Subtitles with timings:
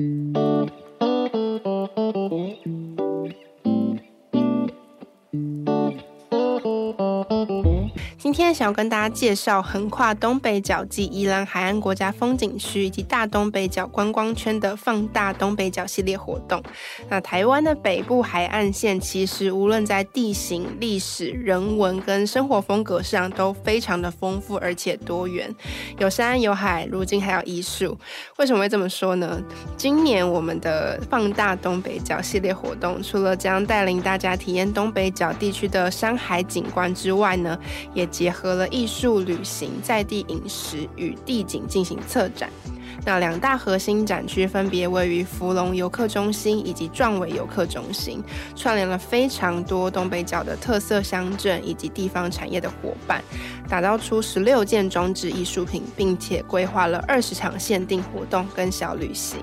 [0.00, 0.37] 今
[8.48, 16.62] 天想要跟大家介绍横跨东北角及宜兰海岸国家风景区以及大东北角观光圈的放大东北角系列活动。
[17.10, 25.54] 那台湾的北部海岸线其实无论在地形、历史、人文跟生活风格上都非常的丰富而且多元，
[25.98, 27.98] 有山有海，如今还有艺术。
[28.38, 29.38] 为什么会这么说呢？
[29.76, 37.58] 今年我们的放大东北角系列活动，除了将带领大家体验东北角地区的山海景观之外呢，
[37.92, 42.48] 也结合合了艺术、旅行、在地饮食与地景进行策展。
[43.04, 48.22] 那两大核心展区分别位于福隆游客中心以及壮围游客中心，
[48.54, 53.22] 串联了非常多东北角的特色乡镇以及地方产业的伙伴，
[53.68, 59.40] 打造出十六件装置艺术品，并且规划了二十场限定活动跟小旅行。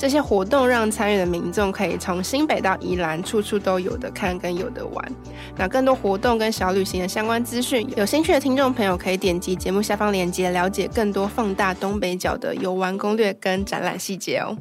[0.00, 5.12] 这些活动让参与的民众可以从新北到宜兰，处处都有的看跟有的玩。
[5.58, 14.56] 那更多活动跟小旅行的相关资讯，有兴趣的听众朋友可以点击节目下方链接，了解更多放大东北角的游玩攻略跟展览细节哦。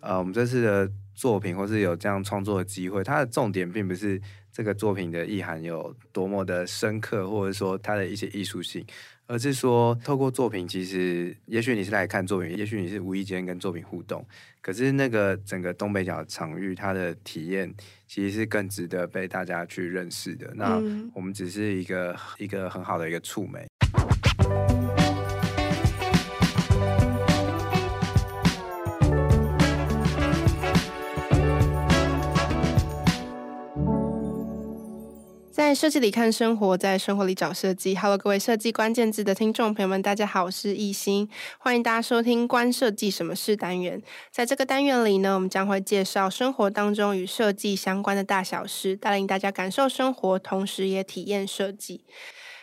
[0.00, 4.18] 呃，我们这次的作品或是有这样创作的机会，它的重点并不是
[4.50, 8.82] 这个作品的意涵有多么的深刻，或者说它的一些艺术性。
[9.32, 14.22] 而是说，透过作品，其实也许你是来看作品，也许你是无意间跟作品互动。
[14.60, 17.72] 可是那个整个东北角场域，它的体验
[18.06, 20.52] 其实是更值得被大家去认识的。
[20.54, 20.76] 那
[21.14, 23.66] 我们只是一个一个很好的一个触媒。
[35.74, 37.96] 设计里看生活，在生活里找设计。
[37.96, 44.02] Hello，各位设计关键字的听众朋友们，大家好，我是艺兴，欢迎大家收听《关设计什么事》单元。
[44.30, 52.02] 在这个单元里呢，我们将会介绍生活当中与设计相关的大小事，带领大家感受生活，同时也体验设计。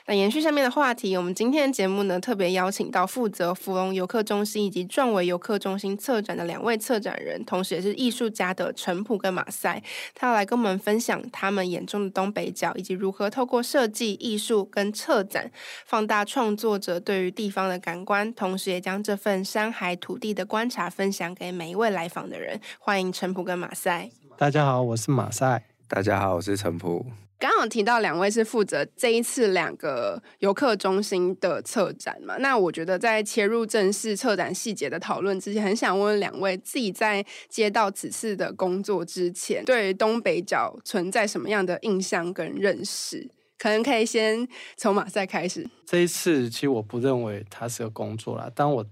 [0.10, 9.84] 那延续下面的话题，我们今天的节目呢，特别邀请到负责芙蓉游客中心以及壮围游客中心策展的两位策展人，同时也是艺术家的陈普跟马赛，
[10.16, 15.52] 他要来跟我们分享他们眼中的东北角，以及如何透过设计、艺术跟策展，
[15.86, 22.60] 放大创作者对于地方的感官，同时也将这份山海土地的观察分享给每一位来访的人。
[22.80, 24.10] 欢迎陈普跟马赛。
[24.36, 25.66] 大家好，我是马赛。
[25.88, 27.06] 大家好，我是陈普。
[27.40, 32.36] 刚刚提到两位是负责这一次两个游客中心的策展嘛？
[32.40, 43.32] 那我觉得在切入正式策展细节的讨论之前，很想问问两位自己在接到此次的工作之前，对东北角存在什么样的印象跟认识？
[43.58, 45.66] 可能可以先从马赛开始。
[45.86, 48.86] 这一次其实我不认为它是个工作啦，当我。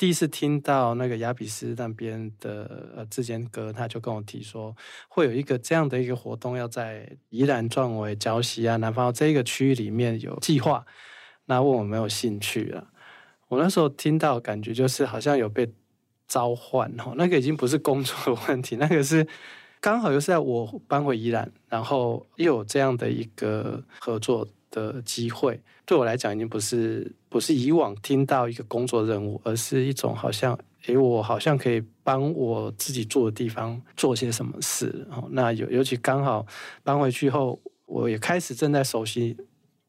[0.00, 4.74] 第一次听到那个雅比斯那边的呃志坚哥，他就跟我提说，
[5.08, 10.86] 会有一个这样的一个活动，要在宜兰壮围、礁溪啊、南方这一个区域里面有计划，
[11.44, 12.86] 那问我没有兴趣啊？
[13.48, 15.70] 我那时候听到感觉就是好像有被
[16.26, 19.26] 召唤哦，那个已经不是工作的问题，那个是
[19.82, 30.56] 刚好又是在我搬回宜兰，然后又有这样的一个合作的机会，对我来讲已经不是不是以往听到一个工作任务，而是一种好像，
[30.86, 35.04] 诶，我好像可以帮我自己住的地方做些什么事。
[35.10, 36.46] 哦，那尤尤其刚好
[36.84, 39.36] 搬回去后，我也开始正在熟悉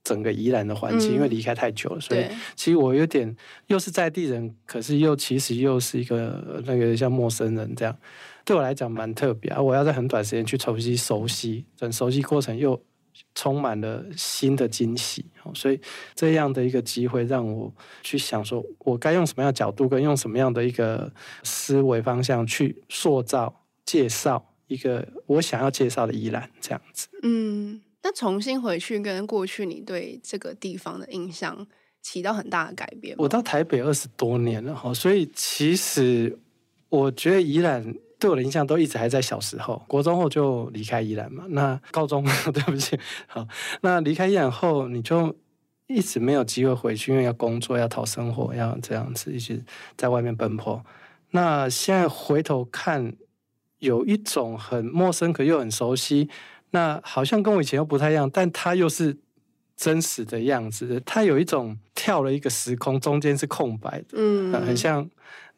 [0.04, 2.26] 整个宜兰的环境，嗯，因为离开太久了，所以
[2.56, 7.96] 其实我有点又是在地人，可是又其实又是一个那个像陌生人这样，
[8.44, 9.62] 对我来讲蛮特别啊。
[9.62, 12.82] 我要在很短时间去熟悉熟悉，等熟悉过程又。
[13.34, 15.80] 充满了新的惊喜，所以
[16.16, 21.12] 这样的一个机会让我去想说，我该用什么样的角度，跟用什么样的一个
[21.44, 27.08] 思维方向去塑造、介绍一个我想要介绍的宜兰这样子。
[27.24, 31.68] 嗯，那重新回去跟过去，你对这个地方的印象
[32.02, 33.16] 起到很大的改变。
[33.18, 36.38] 我到台北二十多年了哈，所以其实
[36.90, 37.96] 我觉得宜兰。
[38.22, 41.44] 对我的印象都一直还在小时候，国中后就离开宜兰嘛。
[41.50, 42.24] 那高中
[42.54, 43.48] 对不起，好，
[43.82, 45.36] 那离开宜兰后，你就
[45.88, 49.60] 一直没有机会回去，因为要工作，要讨生活，要这样子一直
[49.98, 50.86] 在外面奔波。
[51.32, 53.12] 那现在回头看，
[53.80, 56.30] 有一种很陌生，可又很熟悉。
[56.70, 59.18] 那好像跟我以前又不太一样，但它又是
[59.76, 61.02] 真实的样子。
[61.04, 65.10] 它有一种跳了一个时空，中间是空白的，嗯，很像。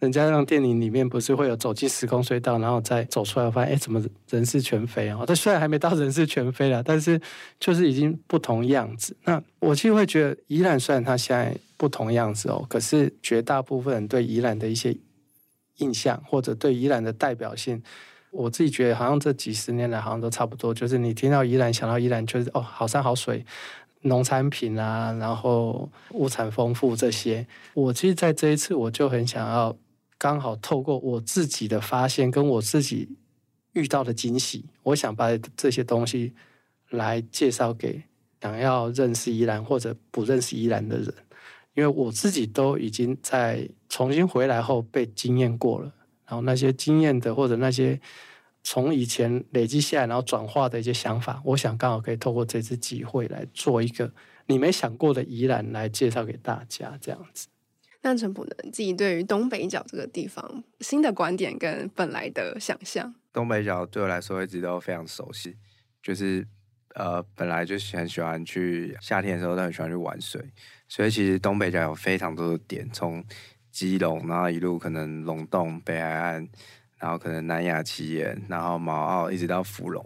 [0.04, 5.24] 人家让电影里面不是会有走进时空隧道，然后再走出来，发现哎，怎么人是全非啊？
[5.26, 7.20] 但虽然还没到人是全非了，但是
[7.58, 9.16] 就是已经不同样子。
[9.24, 12.66] 那我其实会觉得，宜兰虽然它现在不同样子哦。
[12.68, 14.94] 可是绝大部分人对宜兰的一些
[15.78, 17.82] 印象，或者对宜兰的代表性，
[18.32, 20.74] 我自己觉得好像这几十年来好像都差不多。
[20.74, 23.46] 就是你听到宜兰，想到宜兰，就是哦，好山好水，
[24.02, 27.48] 农产品啊，然后物产丰富这些。
[27.74, 29.74] 我其实在这一次，我就很想要，
[30.24, 33.10] 刚好透过我自己的发现，跟我自己
[33.74, 36.34] 遇到的惊喜，我想把这些东西
[36.92, 38.02] 来介绍给
[38.42, 41.14] 想要认识宜兰或者不认识宜兰的人。
[41.74, 45.92] 因为我自己都已经在重新回来后被经验过了，
[46.26, 48.00] 然后那些经验的或者那些
[48.64, 54.10] 从以前累积下来然后转化的一些想法，我想刚好可以透过这次机会来做一个
[54.46, 57.48] 你没想过的宜兰来介绍给大家，这样子。
[58.04, 58.52] 那陈普呢？
[58.66, 63.16] 自己对于东北角这个地方新的观点跟本来的想象？
[63.32, 65.56] 东北角对我来说一直都非常熟悉，
[66.02, 66.46] 就是
[66.96, 70.52] 呃本来就很喜欢去夏天的时候都很喜欢去玩水。
[70.88, 73.24] 所以其实东北角有非常多的点，从
[73.72, 76.48] 基隆，然后一路可能龙洞、北海岸，
[77.00, 80.06] 然后可能南亚奇岩，然后毛澳，一直到芙蓉。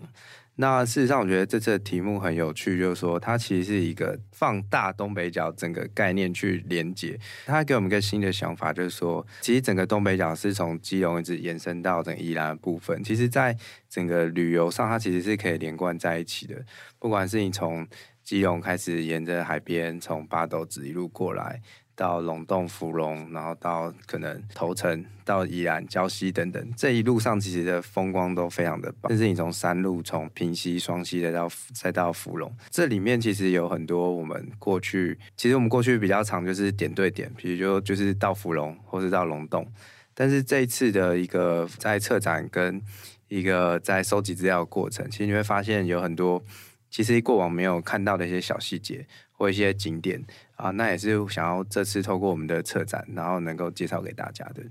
[0.60, 7.20] 那事实上，我觉得这次的题目很有趣，就是说它其实是一个放大东北角整个概念去连接。
[7.46, 13.04] 它给我们一个新的想法，就是说，其实整个东北角是从基隆一直延伸到整个宜兰的部分。
[13.04, 13.56] 其实，在
[13.88, 16.56] 整个旅游上，它其实是可以连贯在一起的。
[16.98, 17.88] 不管是你从
[18.24, 21.62] 基隆开始沿着海边，从八斗子一路过来，
[21.98, 29.10] 到龙洞、福隆，然后到可能头城、到宜兰、礁溪等等，这一路上其实的风光都非常的棒。
[29.10, 39.68] 甚至你从山路，从平溪、双溪再到再到福隆，这里面其实有很多我们过去，其实我们过去比较常就是点对点，比如就就是到福隆或是到龙洞，
[40.14, 42.80] 但是这一次的一个在策展跟
[43.28, 46.44] 一个在收集资料的过程，其实你会发现有很多。
[46.90, 50.24] 其实过往没有看到的一些小细节或一些景点
[50.58, 54.62] 啊，那也是想要这次透过我们的策展，然后能够介绍给大家的。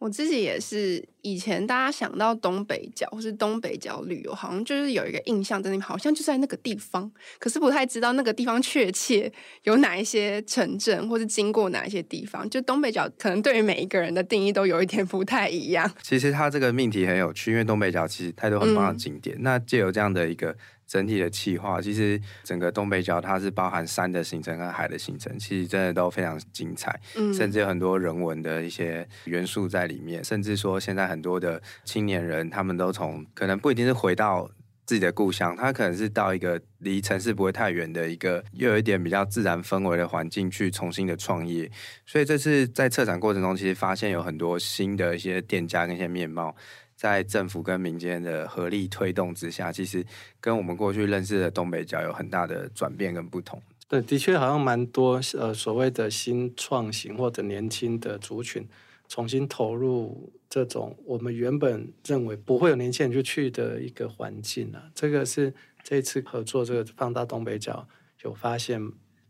[0.00, 9.32] 我自己也是，以前大家想到东北角或是东北角旅游，好像就是有一个印象在那边，好像就在那个地方，可是不太知道那个地方确切
[9.62, 12.48] 有哪一些城镇，或是经过哪一些地方。
[12.50, 15.90] 就东北角可能对于每一个人的定义都有一点不太一样。
[16.02, 20.54] 其实它这个命题很有趣，因为东北角其实太多很棒的景点，嗯、那借由这样的一个。
[20.86, 34.50] 整体的气划，其实整个东北角它是包含山的行程和海的行程，其实真的都非常精彩，嗯，甚至有很多人文的一些元素在里面，甚至说现在很多的青年人，他们都从可能不一定是回到
[34.86, 41.70] 自己的故乡，他可能是到一个离城市不会太远的一个又有一点比较自然氛围的环境去重新的创业，
[42.04, 46.54] 所以这次在策展过程中，其实发现有很多新的一些店家跟一些面貌。
[47.04, 50.02] 在政府跟民间的合力推动之下，其实
[50.40, 53.62] 跟我们过去认识的东北角有很大的转变跟不同。
[53.86, 58.66] 对，的确好像蛮多呃所谓的新创型或者年轻的族群，
[59.06, 64.90] 重新投入这种我们原本认为不会有年轻人去去的一个环境啊。
[64.94, 65.52] 这个是
[65.82, 67.86] 这次合作这个放大东北角
[68.22, 68.80] 有发现。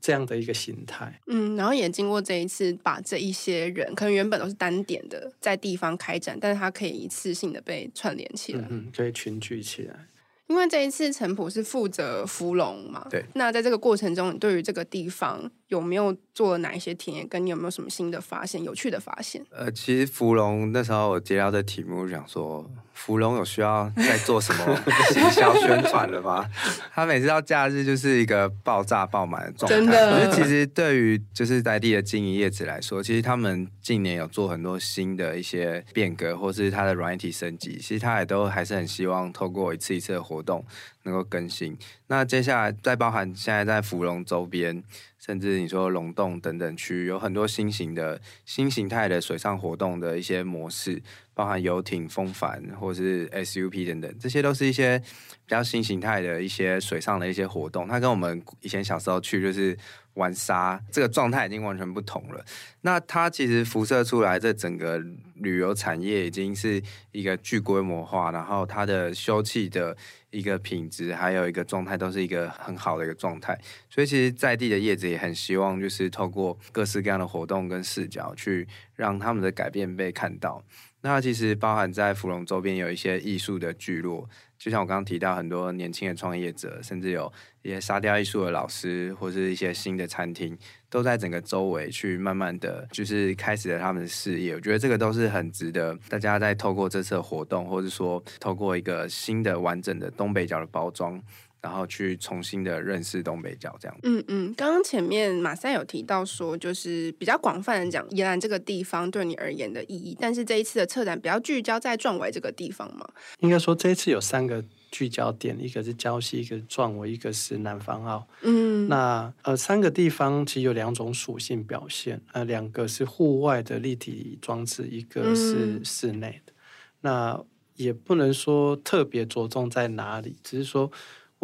[0.04, 10.08] 这样的一个形态，嗯，然后也经过这一次，把这一些人可能原本都是单点的在地方开展，但是他可以一次性的被串联起来，嗯，嗯，可以群聚起来。
[10.48, 17.26] 因为这一次陈普是负责芙蓉嘛，对，那在这个过程中，你对于这个地方有没有做了哪一些体验？
[17.28, 19.44] 跟你有没有什么新的发现、有趣的发现？
[19.50, 22.70] 呃，其实芙蓉那时候我接到这题目，想说。
[22.96, 24.64] 芙蓉有需要在做什么
[25.16, 26.48] 营销宣传了吗？
[26.94, 29.76] 他每次到假日就是一个爆炸爆满的状态。
[29.76, 40.64] 真的，其实对于就是在地的经营业者来说，其实他们近年有做很多新的一些变革，或是它的软体升级，其实他也都还是很希望透过一次一次的活动
[41.02, 41.76] 能够更新。
[42.06, 44.84] 那接下来再包含现在在芙蓉周边。
[45.24, 51.02] 甚至你说龙洞等等区有很多新型的新形态的水上活动的一些模式，
[51.32, 55.02] 包含游艇、风帆或是 SUP 等等，这些都是一些
[55.46, 57.86] 比较新形态的一些水上的一些活动。
[57.86, 59.76] 它跟我们以前小时候去就是
[60.14, 62.44] 玩沙，这个状态已经完全不同了。
[62.82, 64.98] 那它其实辐射出来，这整个
[65.34, 66.82] 旅游产业已经是
[67.12, 69.96] 一个巨规模化，然后它的休憩的。
[70.34, 73.56] 一个品质，还有一个状态，都是一个很好的一个状态。
[73.88, 80.60] 所以，其实在地的叶子也很希望，就是透过各式各样的活动跟视角，去让他们的改变被看到。
[81.06, 84.26] 那其实包含在芙蓉周边有一些艺术的聚落，
[84.58, 87.30] 就像我刚刚提到，很多年轻的创业者，甚至有
[87.60, 90.56] 一些沙雕艺术的老师，或是一些新的餐厅，
[90.88, 94.54] 都在整个周围去慢慢的就是开始了他们的事业。
[94.54, 101.22] 我觉得这个都是很值得大家在透过这次活动，或者说透过一个新的完整的东北角的包装，
[101.64, 103.96] 然后去重新的认识东北角这样。
[104.02, 113.08] 嗯嗯，刚刚前面马赛有提到说，就是比较广泛的讲宜兰这个地方对你而言的意义，但是这一次的策展比较聚焦在壮围这个地方嘛？
[113.38, 118.28] 应该说这一次有三个聚焦点，一个是礁溪，一个是壮围，一个是南方澳。
[118.42, 126.52] 嗯，那呃三个地方其实有两种属性表现，呃两个是户外的立体装置，一个是室内的。
[126.52, 126.54] 嗯、
[127.00, 127.44] 那
[127.76, 130.92] 也不能说特别着重在哪里，只是说。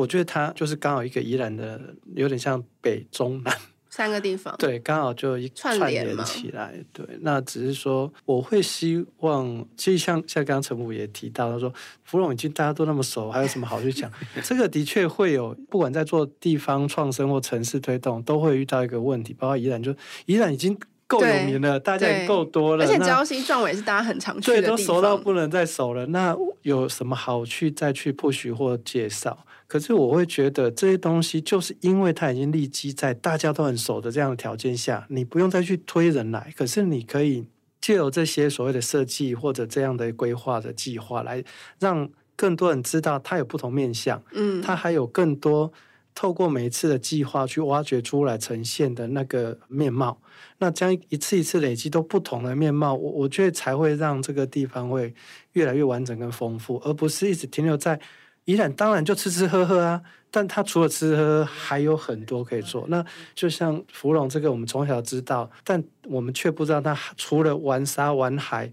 [0.01, 1.79] 我觉得它就是刚好一个宜兰的，
[2.15, 3.55] 有点像北中南
[3.91, 6.73] 三个地方， 对，刚好就一串联起来。
[6.91, 11.71] 对，那只是说我会希望，其实像像刚刚陈武也提到，他说
[12.05, 14.11] 芙蓉已经大家都那么熟，还有什么好去讲？
[14.43, 20.79] 这个的确会有，不管在做地方创生或城市推动，都会遇到一个问题，包括宜兰，就宜兰已经。
[21.11, 26.07] 够有名了，大家也够多了，而且礁溪壮围是大家很常去对，都熟到不能再熟了。
[26.07, 29.37] 那有什么好去再去 push 或介绍？
[29.71, 36.53] 可是我会觉得这些东西，就是因为它已经立基在大家都很熟的这样的条件下，你不用再去推人来。
[36.57, 37.47] 可是你可以
[37.81, 41.45] 借由这些所谓的设计或者这样的规划的计划，来
[41.79, 44.21] 让更多人知道它有不同面向。
[44.33, 45.73] 嗯，它还有更多
[46.17, 50.21] 透过每一次的计划去挖掘出来呈现的那个面貌。
[50.59, 55.15] 那这样一次一次累积都不同的面貌，我我觉得才会让这个地方会
[55.53, 58.01] 越来越完整跟丰富，而不是一直停留在
[58.45, 58.73] 宜兰。
[58.73, 62.87] 当然就吃吃喝喝啊，但他除了吃喝喝，还有很多可以做。
[62.89, 63.05] 那
[63.35, 68.71] 就像芙蓉这个，我们从小知道，但我们却不知道他除了玩沙玩海。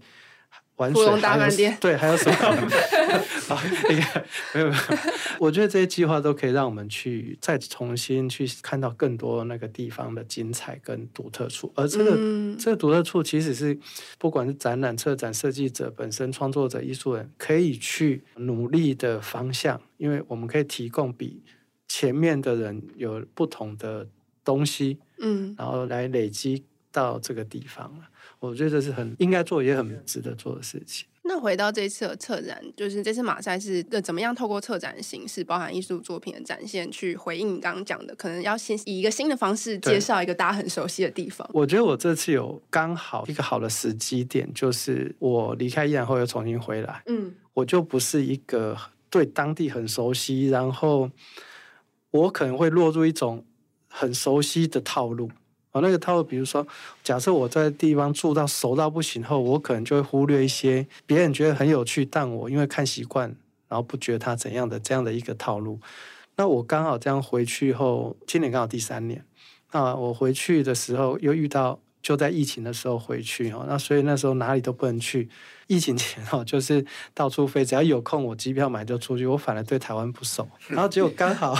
[0.78, 2.36] 玩水还有对，还有什么？
[3.48, 4.82] 好，那个没有没有。
[5.38, 11.72] 我觉得这些计划都可以让我们去再重新去看到更多那个地方的精彩跟独特处。
[11.74, 13.78] 而这个、嗯、这个独特处，其实是
[14.18, 19.80] 不管是展览、策展、设计者本身、创作者、艺术人，可以去努力的方向。
[19.96, 21.42] 因为我们可以提供比
[21.88, 24.06] 前面的人有不同的
[24.44, 28.04] 东西，嗯，然后来累积到这个地方了。
[28.40, 31.06] 我觉得这是很应该做，也很值得做的事情。
[31.24, 41.46] 那回到这次的策展，就是这次马赛是怎么样透过策展的形式，包含艺术作品的展现，去回应你刚刚讲的，可能要先以一个新的方式介绍一个大家很熟悉的地方。
[41.52, 48.74] 我觉得我这次有刚好一个好的时机点，就是我离开宜兰后又重新回来，嗯，我就不是一个
[49.10, 51.10] 对当地很熟悉，然后
[52.10, 53.44] 我可能会落入一种
[53.86, 55.30] 很熟悉的套路。
[55.72, 56.66] 哦，那个套路，比如说，
[57.04, 63.28] 假设我在地方住到熟到不行后，我可能就会忽略一些别人觉得很有趣，但我因为看习惯，
[63.68, 65.78] 然后不觉得它怎样的这样的一个套路。
[66.36, 69.22] 那我刚好这样回去后，今年刚好第三年，
[69.72, 75.28] 那我回去的时候又遇到就在疫情的时候回去哦，那所以那时候哪里都不能去。
[75.66, 76.82] 疫情前哦，就是
[77.12, 81.54] 到处飞，只要有空我机票买就出去，我反而对台湾不熟，然后结果刚好。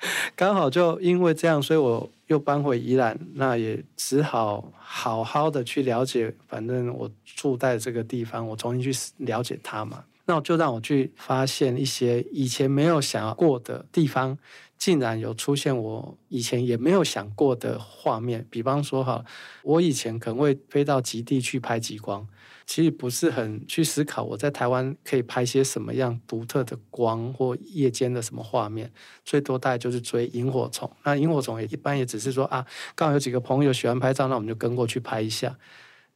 [0.36, 6.34] 刚好就因为这样，所以我又搬回宜兰，那也只好好好的去了解。
[6.46, 10.04] 反正我住在这个地方，我重新去了解它嘛。
[10.26, 14.36] 那就让我去发现一些以前没有想过的地方，
[14.76, 18.46] 竟然有出现我以前也没有想过的画面。
[18.50, 19.24] 比方说哈，
[19.62, 22.26] 我以前可能会飞到极地去拍极光。
[22.66, 28.92] 其实不是很去思考，我在台湾可以拍些什么样独特的光或夜间的什么画面，
[29.24, 30.90] 最多大概就是追萤火虫。
[31.04, 32.66] 那萤火虫也一般也只是说啊，
[32.96, 35.56] 刚好有几个朋友喜欢拍照，那我们就跟过去拍一下。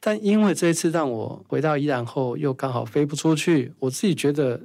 [0.03, 4.59] 但因为这一次让我回到宜兰后，又刚好飞不出去，我自己觉得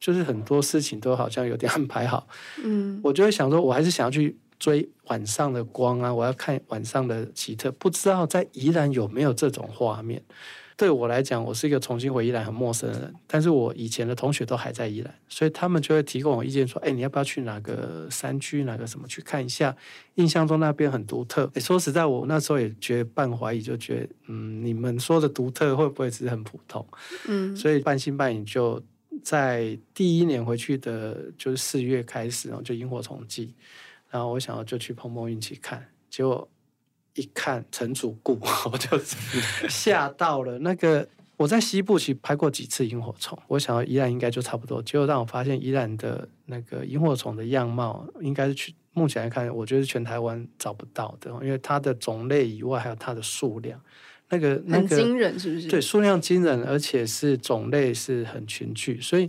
[0.00, 2.26] 就是很多事情都好像有点安排好。
[2.62, 10.20] 嗯，我就会想说，我还是想要去追晚上的光啊，我要看晚上的奇特，不知道在宜兰有没有这种画面。
[10.78, 19.76] 对我来讲，我是一个重新回宜兰很陌生的人，但是我以前的同学都还在宜兰，所以他们就会提供我意见说：“哎，你要不要去哪个山区，哪个什么去看一下？
[20.14, 26.86] 印象中那边很独特。”哎，说实在，我那时候也觉得半怀疑，就觉得嗯，你们说的独特会不会只是很普通？
[27.26, 28.80] 嗯，所以半信半疑，就
[29.20, 33.52] 在第一年回去的，就是四月开始，然后就萤火虫季，
[34.10, 36.48] 然后我想要就去碰碰运气看，结果。
[37.18, 38.38] 一看陈主顾，
[38.72, 38.96] 我就
[39.68, 40.56] 吓到了。
[40.60, 41.06] 那个
[41.36, 44.80] 我在西部其实拍过几次萤火虫，我想要宜兰应该就差不多。
[44.80, 53.80] 结果让我发现宜兰的那个萤火虫的样貌，应该是去目前来看，我觉得是全台湾找不到的，因为它的种类以外，还有它的数量，
[54.28, 55.66] 那个那个很惊人，是不是？
[55.66, 59.28] 对，数量惊人，而且是种类是很群聚，所以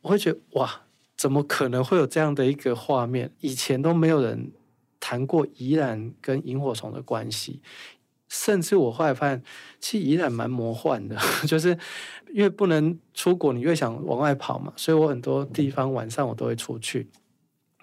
[0.00, 0.82] 我会觉得哇，
[1.16, 3.30] 怎么可能会有这样的一个画面？
[3.40, 4.50] 以前都没有人。
[5.06, 7.60] 谈过宜兰跟萤火虫的关系，
[8.26, 9.42] 甚至我后来发现，
[9.78, 11.14] 其实宜兰蛮魔幻的，
[11.46, 11.78] 就是
[12.32, 17.10] 因为不能出国，你越想往外跑嘛，所以我很多地方晚上我都会出去。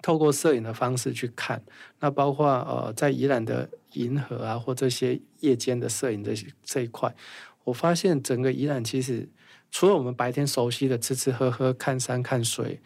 [0.02, 1.62] 透过摄影的方式去看。
[2.00, 7.14] 那包括呃，在宜兰的银河啊，或这些夜间的摄影这些这一块，
[7.62, 9.28] 我发现整个宜兰其实
[9.70, 12.80] 除了我们白天熟悉的吃吃喝喝、看山看水。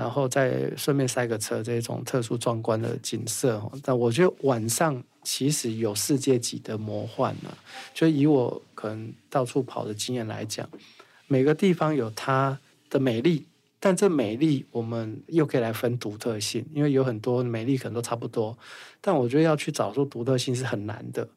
[0.00, 3.62] 然后再顺便塞个车，这种特殊壮观的景色。
[3.84, 7.56] 但我觉得晚上其实有世界级的魔幻呢、啊。
[7.92, 10.66] 就以我可能到处跑的经验来讲，
[11.26, 13.44] 每个地方有它的美丽，
[13.78, 18.56] 但这美丽我们又可以来分独特性，因为有很多美丽可能都差不多，
[19.02, 21.28] 但我觉得要去找出独特性是很难的。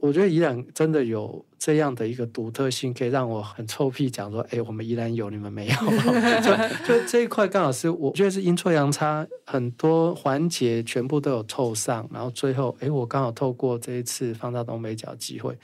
[0.00, 5.74] 我觉得宜兰真的有这样的一个独特性，可以让我很臭屁讲说：“哎，我们宜兰有，你们没有。
[6.42, 6.50] 就”
[6.86, 15.58] 就这一块刚好是我觉得是阴错阳差，很多环节全部都有凑上，然后最后，哎，我刚好透过这一次放大东北角机会，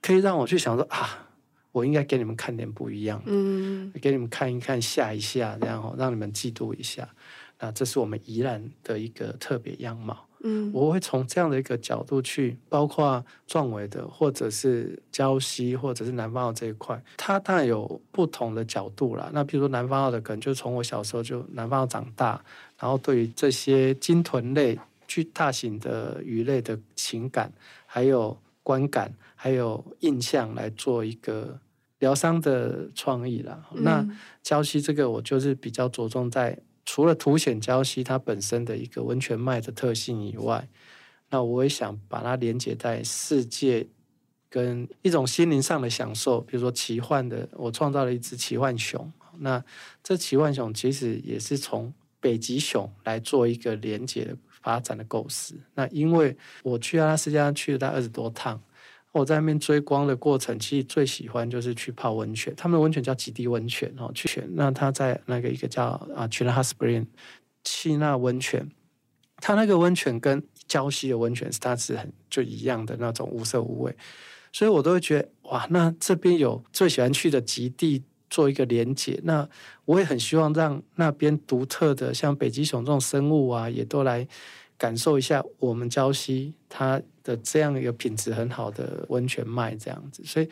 [0.00, 1.28] 可以让我去想说啊，
[1.72, 7.06] 我应该给你们看点不一样，嗯，给你们看一看，吓一下，这样哦让你们嫉妒一下。
[7.60, 10.26] 那这是我们宜兰的一个特别样貌。
[10.46, 19.30] 嗯，我会从这样的一个角度去，包括壮伟的，或者是胶西，或者是南方澳这一块，它当然有不同的角度啦。
[19.32, 22.44] 那比如说南方澳的，可能就从我小时候就南方澳长大，
[22.78, 27.50] 然后对于这些鲸豚类、巨大型的鱼类的情感，
[27.86, 31.58] 还有观感，还有印象来做一个
[32.00, 33.64] 疗伤的创意啦。
[33.72, 34.06] 嗯、那
[34.44, 36.58] 礁溪这个，我就是比较着重在。
[36.84, 40.68] 除了凸显礁溪它本身的一个温泉脉的特性以外，
[41.30, 43.86] 那我也想把它连接在世界
[44.48, 49.12] 跟一种心灵上的享受，比如说奇幻的，我创造了一只奇幻熊。
[49.38, 49.64] 那
[50.02, 55.56] 这奇幻熊其实也是从北极熊来做一个连接的发展的构思。
[55.74, 58.62] 那因为我去阿拉斯加去了大概二十多趟。
[59.20, 62.52] 我在那边追光的过程，其实最喜欢就是去泡温泉。
[62.56, 64.44] 他们的温泉叫极地温泉哦，去泉。
[64.54, 65.84] 那他在那个一个叫
[66.16, 67.06] 啊 Chilliwack Hot Spring
[67.62, 68.68] 气纳温泉，
[69.36, 73.96] 它那个温泉跟礁溪的温泉是它是很就一样的那种无色无味，
[74.52, 79.20] 所以我都会觉得哇，那这边有最喜欢去的极地做一个连接。
[79.22, 79.48] 那
[79.84, 84.26] 我也很希望让那边独特的像北极熊这种生物啊，也都来。
[84.76, 90.48] 感受一下我们礁溪它的这样一个品质很好的温泉脉这样子，所以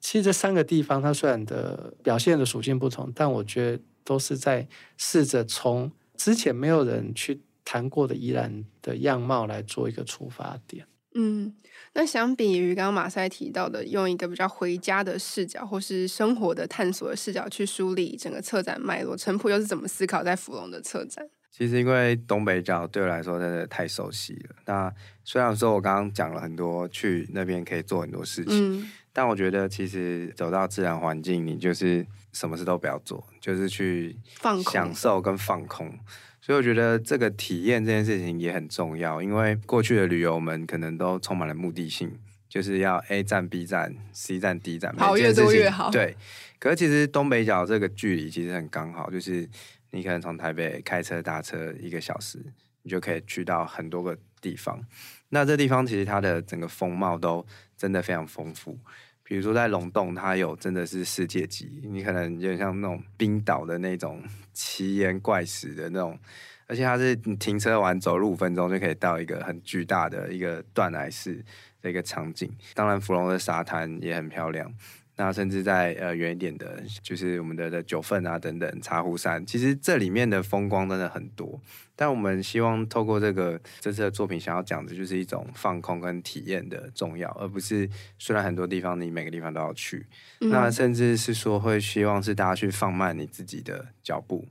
[0.00, 10.86] 其实这三个地方它虽然的表现的属性不同，但我觉得都是在试着从之前没有人去谈过的宜兰的样貌来做一个出发点。
[11.16, 11.54] 嗯，
[11.92, 21.24] 那相比于刚刚马赛提到的，用一个比较回家的视角或是生活的探索的视角去梳理整个策展脉络，陈普又是怎么思考在福隆的策展？
[21.56, 24.56] 其实因为东北角对我来说真的太熟悉了。
[24.66, 34.16] 那虽然说我刚刚讲了很多去那边可以做很多事情，嗯、但我觉得其实走到自然环境，你就是什么事都不要做，就是去
[34.64, 35.86] 享受跟放空。
[35.86, 35.98] 放空。
[36.40, 39.22] 所以我觉得这个体验这件事情也很重要。
[39.22, 42.10] 因为过去的旅游我们可能都充满了目的性，
[42.48, 45.88] 就是要 A 站、B 站、C 站、D 站，跑越多越好。
[45.88, 46.16] 对，
[46.58, 49.48] 可是其实东北角这个距离其实很刚好，就是。
[49.94, 52.44] 你可能从台北开车搭车一个小时，
[52.82, 54.84] 你就可以去到很多个地方。
[55.28, 58.76] 那这地方其实它的整个风貌都真的非常丰富。
[59.22, 64.20] 比如说在龙洞，它有真的是世界级，你可能有点像那种冰岛的那种
[64.52, 66.18] 奇岩怪石的那种，
[66.66, 71.42] 而且它是你停车完走路五分钟就可以到一个很巨大的一个断崖式
[71.80, 72.52] 的一个场景。
[72.74, 74.74] 当然，芙蓉的沙滩也很漂亮。
[75.16, 81.60] 那甚至在呃远一点的，就是我们的的九份啊等等茶壶山，其实这里面的风光真的很多。
[81.94, 90.04] 但我们希望透过这个这次的作品，想要讲的就是一种放空跟体验的重要，而不是虽然很多地方你每个地方都要去，
[90.40, 94.48] 嗯、那甚至是说会希望是大家去放慢你自己的脚步，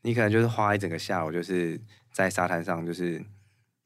[0.00, 1.78] 你可能就是花一整个下午就是
[2.10, 3.22] 在沙滩上就是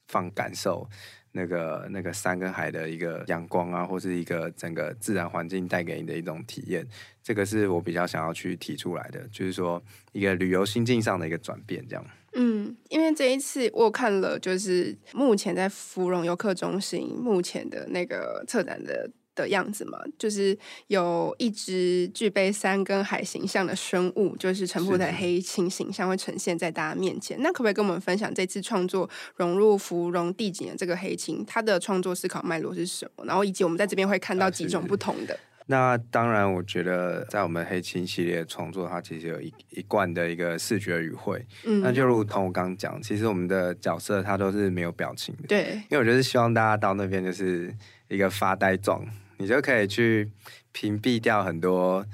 [0.06, 0.88] 放感受。
[1.32, 6.86] 那个那个山跟海的一个阳光啊，或是一个整个自然环境带给你的一种体验，
[7.22, 12.04] 这个是我比较想要去提出来的，就是说一个旅游心境上的一个转变，这样。
[12.34, 19.10] 嗯，因为这一次我看了，就是目前在芙蓉游客中心目前的那个策展的。
[19.40, 20.57] 的样子嘛，就是
[20.88, 27.37] 有一只具备山跟海形象的生物，就是陈仆的黑青形象会呈现在大家面前。
[27.40, 33.24] 那可不可以跟我们分享这次创作融入芙蓉地景的这个黑青，它的创作思考脉络是什么？
[33.24, 35.35] 然后以及我们在这边会看到几种不同的。
[35.35, 41.46] 啊、那当然，我觉得在我们黑青系列创作，它其实有一一贯的一个视觉语汇。
[41.64, 45.44] 嗯，那就如同我刚刚讲，其实我们的角色它都是没有表情的。
[45.46, 47.72] 对，因为我觉得希望大家到那边就是
[48.10, 49.02] 一个发呆状。
[49.38, 50.30] 你就可以去
[50.70, 52.04] 屏蔽掉很多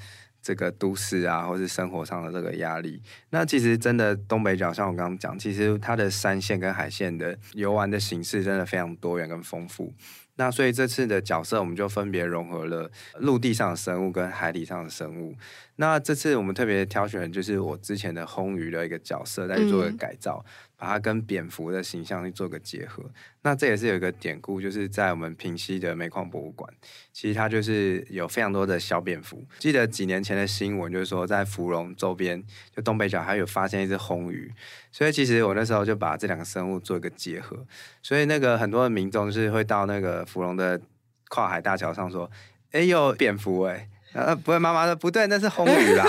[0.40, 3.02] 这个都市啊，或是生活上的这个压力。
[3.30, 9.92] 那其实真的东北角，像我刚刚讲，其实它的山线跟海线的游玩的形式真的非常多元跟丰富。
[10.36, 12.88] 那所以这次的角色，我们就分别融合了
[13.20, 15.34] 陆地上的生物跟海底上的生物。
[15.76, 20.44] 那这次我们特别挑选就是我之前的魟鱼的一个角色，再去做一个改造。
[20.46, 23.02] 嗯把它跟蝙蝠的形象去做个结合，
[23.42, 26.70] 那这也是有一个典故，就是在我们平溪的煤矿博物馆，
[27.12, 29.42] 其实它就是有非常多的小蝙蝠。
[29.58, 32.42] 记得几年前的新闻，就是说在芙蓉周边，
[32.74, 34.52] 就东北角还有发现一只红鱼，
[34.92, 37.66] 所以其实我那时候就把这两个生物做一个结合，
[38.02, 40.80] 所以那个很多的民众是会到那个芙蓉的
[41.28, 42.30] 跨海大桥上说
[42.72, 46.06] ：“哎，有蝙蝠哎。”呃，不会，妈妈说不对，那是红鱼啦。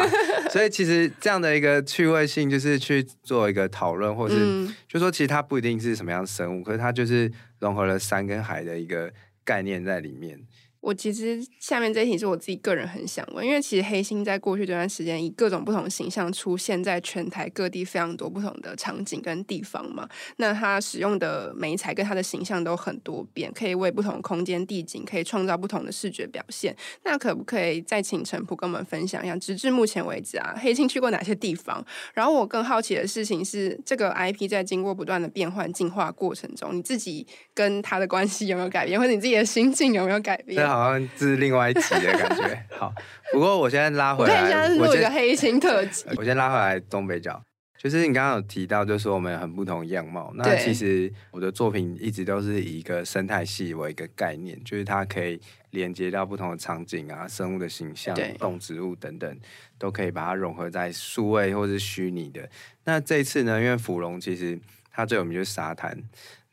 [0.52, 9.12] 所以其实这样的一个趣味性，就是去做一个讨论，或是、嗯、就说其实它不一定是什么样的生物，可是它就是融合了山跟海的一个
[9.44, 10.40] 概念在里面。
[10.88, 20.08] 我其实下面这一题是我自己个人很想问，因为其实黑心在过去这段时间以各种不同形象出现在全台各地非常多不同的场景跟地方嘛。
[20.38, 26.74] 那它使用的媒材跟它的形象都很多变，可以为不同空间地景可以创造不同的视觉表现。
[27.04, 31.86] 那可不可以再请陈普跟我们分享一下，直至目前为止啊，黑猩去过哪些地方？
[32.14, 40.77] 然后我更好奇的事情是，这个 IP 在经过不断的变换进化过程中，你自己跟他的关系有没有改变，或者你自己的心境有没有改变？
[40.78, 42.64] 好像这是另外一集的感觉。
[42.78, 42.94] 好，
[43.32, 46.06] 不过我现在拉回来，我现在录一个黑心特辑。
[46.18, 47.42] 我先拉回来东北角，
[47.78, 50.32] 就是你刚刚有提到，就是说我们很不同样貌。
[50.36, 55.40] 那其实我的作品一直都是以一个生态系为一个概念，就是它可以
[55.72, 59.40] 连接到不同的场景啊、生物的形象、动植物等等，
[59.78, 62.48] 都可以把它融合在数位或是虚拟的。
[62.86, 64.60] 那这一次呢，因为芙蓉其实
[64.92, 65.98] 它最有名就是沙滩。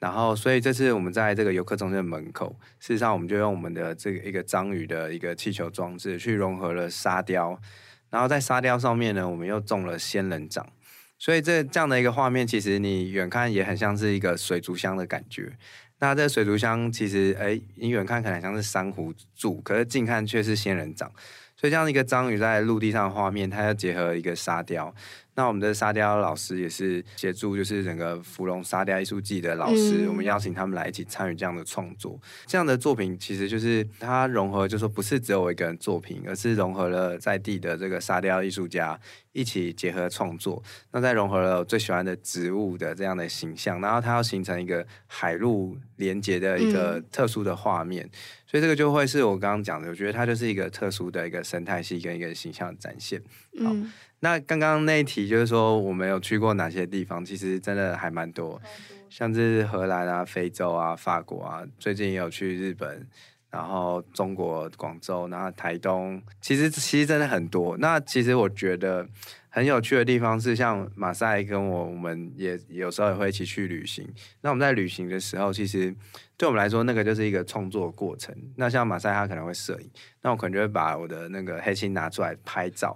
[0.05, 7.59] 然后，所以这次我们在这个游客中心的门口，事实上我们就用我们的这个一个章鱼的一个气球装置去融合了沙雕，
[8.11, 10.69] 然后在沙雕上面呢，我们又种了仙人掌，
[11.19, 15.51] 所以这这样的一个画面，其实你远看也很像是一个水族箱的感觉。
[16.01, 21.11] 那这个水族箱其实，哎，你远看可能像是珊瑚柱，可是近看却是仙人掌。
[21.57, 24.95] 所以这样一个章鱼在陆地上的画面，它要结合一个沙雕。
[25.37, 32.21] 那我们的沙雕老师也是协助，就是整个芙蓉沙雕艺术季的老师，嗯、我们邀请他们来一起参与这样的创作。
[32.47, 38.99] 这样的作品其实就是它融合，就是说不是只有我一个人作品，而是融合了在地的这个沙雕艺术家
[39.33, 40.63] 一起结合创作。
[40.93, 48.05] 那再融合了我最喜欢的植物的这样的形象，然后它要形成一个海陆连接的一个特殊的画面。
[48.05, 48.11] 嗯、
[48.47, 53.21] 所以这个就会是我刚刚讲的，我觉得它就是一个特殊的一个生态系跟一个形象的展现。
[53.65, 53.73] 好。
[53.73, 53.93] 嗯
[54.25, 57.23] 那刚刚那一题就是说，我们有去过哪些地方？
[57.23, 58.59] 其实真的还蛮多，
[59.11, 63.07] 像是荷兰啊、非洲啊、法国啊，最近也有去日本，
[63.51, 67.77] 然后中国广州，然后台东，其实其实真的很多。
[67.77, 69.07] 那其实我觉得。
[69.57, 74.05] 很有趣的地方是，像马赛跟我，我们也有时候也会一起去旅行。
[74.41, 75.95] 那我们在旅行的时候，其实
[76.45, 78.35] 对我们来说，那个就是一个创作过程。
[78.57, 82.95] 那像马赛他可能会摄影，那我可能就会把我的那个黑心拿出来拍照。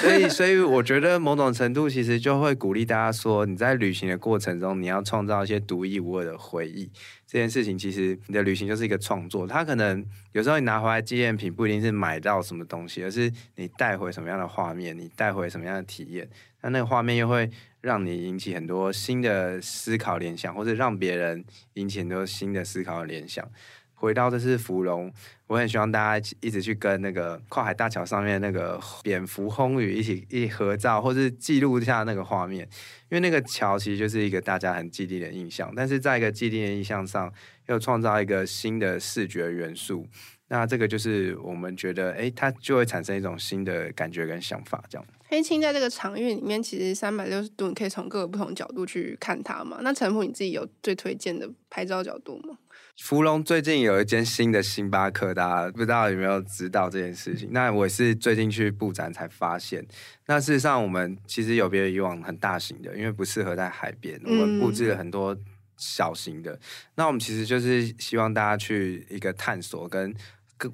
[0.00, 6.90] 所以，所以我觉得某种程度其实就会鼓励大家说，你在旅行的过程中，你要创造一些独一无二的回忆。
[7.28, 16.28] 这件事情其实你的旅行就是一个创作，它可能有时候你拿回来纪念品不一定是买到什么东西，而是你带回什么样的画面，你带回什么样的体验，
[16.62, 17.48] 那那个画面又会
[17.80, 23.46] 让你引起很多新的思考联想，或者让别人引起很多新的思考联想。
[23.94, 25.12] 回到这次芙蓉，
[25.46, 32.66] 我很希望大家一直去跟那个跨海大桥上面那个蝙蝠魟鱼一起一合照，或是记录一下那个画面，
[33.10, 37.30] 因为那个桥其实就是一个大家很既定的印象，但是在一个既定的印象上，
[37.66, 40.06] 又创造一个新的视觉元素，
[40.48, 45.06] 那这个就是我们觉得，哎，它就会产生一种新的感觉跟想法，这样。
[45.30, 49.78] 黑青在这个场域里面，其实三百六十度，你可以从各个不同角度去看它嘛。
[49.82, 52.58] 那陈普你自己有最推荐的拍照角度吗？
[52.98, 57.50] 芙蓉最近有一间新的星巴克，大家不知道有没有知道这件事情？
[57.52, 59.86] 那我是最近去布展才发现。
[60.26, 65.38] 那事实上，我们其实有别于以往很大型的，因为不适合在海边，我们布置了很多
[65.76, 66.54] 小型的。
[66.54, 66.60] 嗯、
[66.96, 70.12] 那我们其实就是希望大家去一个探索，跟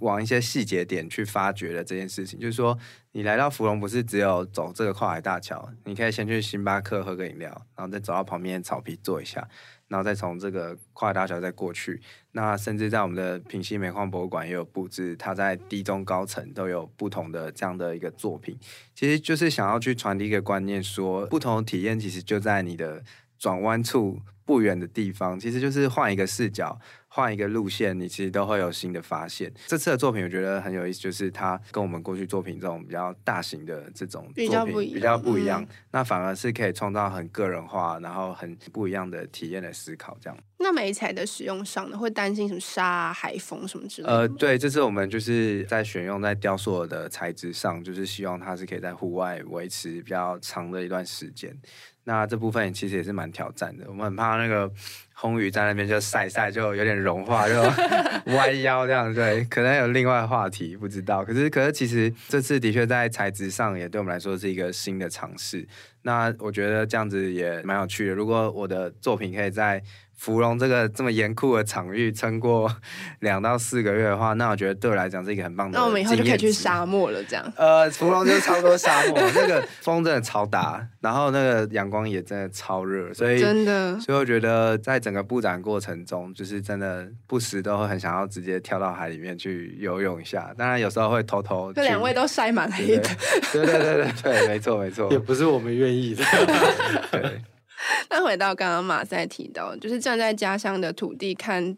[0.01, 2.39] 往一些细节点去发掘的这件事情。
[2.39, 2.79] 就是说，
[3.13, 9.49] 你来到福隆，不是只有走这个跨海大桥，你可以先去星巴克喝个饮料，然后再走到旁边草皮坐一下。
[9.89, 18.59] 然后再从这个跨海大桥再过去，那甚至在我们的平溪煤矿博物馆也有布置，它在低中高层都有不同的这样的一个作品，
[18.97, 23.05] 其实就是想要去传递一个观念说，说不同的体验其实就在你的
[23.39, 26.81] 转弯处不远的地方，其实就是换一个视角。
[27.17, 29.51] 换一个路线，你其实都会有新的发现。
[29.67, 40.39] 这次的作品我觉得很有意思，就是它跟我们过去作品这种比较大型的这种作品比较不一样，比较不一样，嗯，那反而是可以创造很个人化，然后很不一样的体验的思考，这样。
[40.59, 44.15] 那美彩的使用上呢，会担心什么沙啊、海风什么之类的？
[44.15, 51.59] 呃，对，这次我们就是在选用在雕塑的材质上，就是希望它是可以在户外维持比较长的一段时间。
[52.09, 54.71] 那这部分其实也是蛮挑战的，我们很怕那个
[55.13, 57.61] 红鱼在那边就晒晒，就有点融化，就
[58.33, 59.13] 弯腰这样。
[59.13, 61.25] 对，可能有另外的话题不知道。
[61.25, 65.67] 可是，可是其实这次的确在材质上也对我们来说是一个新的尝试。
[66.03, 68.15] 那我觉得这样子也蛮有趣的。
[68.15, 69.83] 如果我的作品可以在
[70.17, 72.75] 芙蓉这个这么严酷的场域撑过
[73.21, 75.79] 两到四个月的话，那我觉得对我来讲是一个很棒的。
[75.79, 77.53] 那我们以后就可以去沙漠了，这样。
[77.57, 90.53] 呃，芙蓉就是差不多沙漠， 那个风真的超大，然后那个阳光也真的超热，所以真的，所以我觉得在整个布展过程中，就是真的不时都会很想要直接跳到海里面去游泳一下。
[90.57, 91.73] 当然有时候会偷偷。
[91.75, 93.09] 这两位都晒满黑的。
[93.53, 95.11] 对对对对对，没错没错。
[95.11, 96.25] 也不是我们愿意的。
[97.13, 97.43] 对。
[98.11, 101.77] 那回到刚刚马赛提到，就是站在家乡的土地看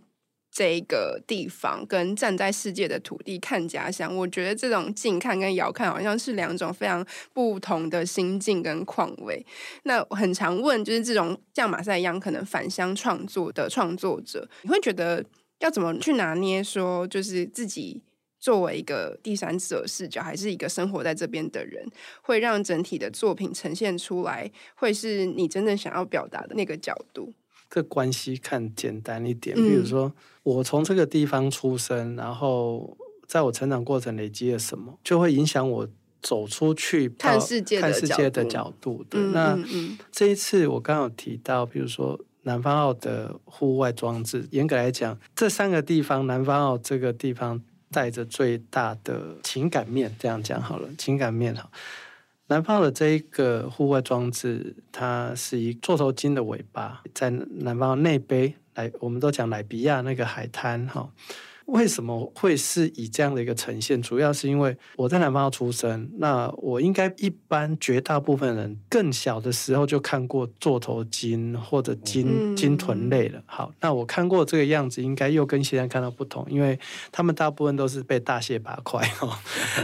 [0.51, 9.45] 这个地方，跟站在世界的土地看家乡，我觉得这种近看跟遥看好像是两种非常不同的心境跟况味。
[9.85, 15.25] 那很常问，就是这种像马赛一样可能返乡创作的创作者，你会觉得
[15.61, 16.63] 要怎么去拿捏？
[16.65, 18.03] 说就是自己。
[18.41, 21.85] 作为一个第三者视角，还是一个生活在这边的人，
[22.23, 27.33] 会让整体的作品呈现出来，会是你真正想要表达的那个角度。
[27.69, 30.13] 这关系看简单一点，比如说、嗯、
[30.45, 32.97] 我从这个地方出生，然后
[33.27, 35.89] 在我成长过程累积了什么，就会影响我
[36.23, 39.05] 走出去看世界看世界的角度。
[39.11, 47.61] 对，嗯、那、嗯、这一次我刚有提到，比如说南方澳的户外装置，严格来讲，这三个地方，南方澳这个地方。
[47.91, 50.89] 带着最大的情感面，这样讲好了。
[50.99, 51.71] 情感面哈，
[52.49, 61.11] 南方的这一个户外装置，它是一座头鲸的尾巴，在南方内杯来，我们都讲莱比亚那个海滩哈。
[61.69, 64.01] 为什么会是以这样的一个呈现？
[64.01, 73.43] 主要是因为我在南方澳出生，那我应该一般绝大部分人更小的时候就看过座头鲸或者鲸鲸豚类了。
[73.45, 76.79] 好，那我看过这个样子，应该又跟现在看到不同，因为
[77.13, 79.31] 他们大部分都是被大卸八块 哦。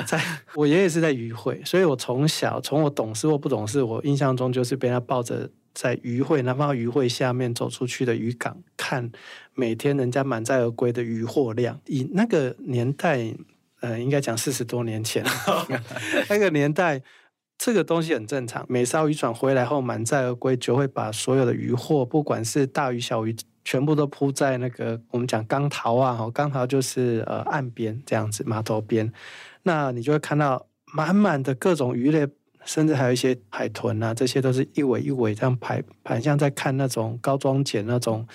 [0.07, 0.19] 在
[0.55, 5.51] 我爷爷是在渔会，所以我从小从我懂事或不懂事，我印象中就是被他抱着。
[5.75, 9.11] 在渔会，南方渔会下面走出去的渔港，看
[9.55, 11.81] 每天人家满载而归的渔获量。
[11.87, 13.35] 以那个年代，
[13.81, 15.25] 呃，应该讲四十多年前，
[16.31, 17.03] 那个年代，
[17.59, 18.65] 这个东西很正常。
[18.69, 23.35] 每艘渔船回来后满载而归，就会把所有的渔获，不管是大鱼小鱼，
[23.65, 29.13] 全部都铺在那个我们讲钢桃啊，哈，钢桃就是呃岸边这样子，码头边，
[29.65, 32.29] 那你就会看到满满的各种鱼类。
[32.65, 38.27] 甚至还有一些海豚啊，这些都是一尾一尾这样排排，像在看那种高装简那种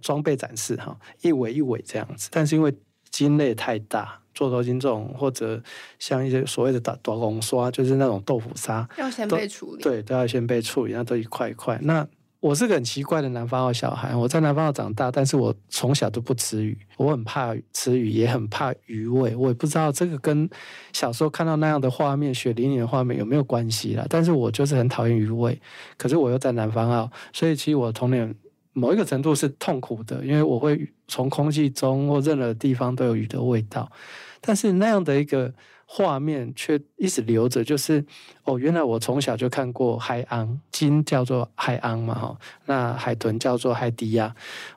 [0.00, 2.28] 装备展示哈，一尾一尾这样子。
[2.30, 2.74] 但是因为
[3.10, 5.62] 鲸类太大，座头鲸这种或者
[5.98, 12.06] 像一些所谓的打打龙刷，就是那种豆腐沙，要先被处理，对，都要先被处理，那都一块一块那。
[12.40, 20.48] 我是个很奇怪的南方澳小孩，我在南方澳长大，但是我从小都不吃鱼，我很怕吃鱼，也很怕鱼味，我也不知道这个跟
[20.92, 24.06] 小时候看到那样的画面，血淋淋的画面有没有关系啦。
[24.08, 25.60] 但是我就是很讨厌鱼味，
[25.98, 28.34] 可是我又在南方澳，所以其实我童年
[28.72, 33.92] 某一个程度是痛苦的，因为我会从空气中或任何地方都有鱼的味道，
[34.40, 35.52] 但是那样的一个。
[35.92, 38.04] 画面却一直留着，就是
[38.44, 44.32] 哦，原来我从小就看过海昂，鲸叫做海昂嘛，哈，那海豚叫做海迪亚，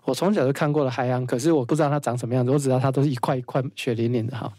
[0.06, 4.52] 我从小就看过了海昂，可是我不知道它长什么样子，我只知道它都是一块一块血淋淋的哈。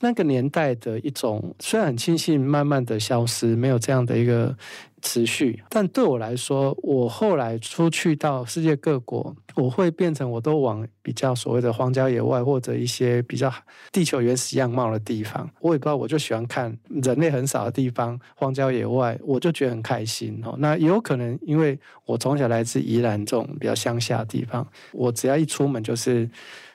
[0.00, 4.54] 那个年代的一种，虽然很庆幸慢慢的消失，没有这样的一个。
[5.02, 13.52] 持续，但对我来说，我后来出去到世界各国，我会变成我都往比较所谓的荒郊野外或者一些比较
[13.90, 15.50] 地球原始样貌的地方。
[15.60, 20.54] 我也不知道，我就喜欢看人类很少的地方，荒郊野外，我就觉得很开心哦。
[20.58, 26.30] 那也有可能，因为我从小来自宜兰这种比较乡下的地方，我只要一出门就是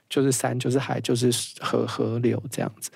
[0.09, 2.91] 就是山，就是海，就是河河流这样子。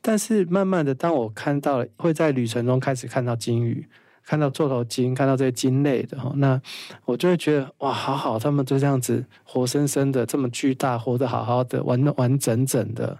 [0.00, 3.86] 但是慢慢的，当我看到了，会在旅程中开始看到鲸鱼。
[4.30, 6.62] 看到座头鲸，看到这些鲸类的哈，那
[7.04, 13.18] 我就会觉得哇，好好，他们就这样子活生生的，这么巨大，活得好好的，完完整整的。